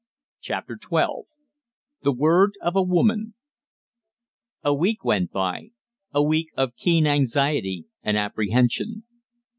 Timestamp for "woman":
2.81-3.35